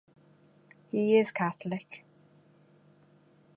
He 0.89 1.15
is 1.19 1.31
Catholic. 1.31 2.03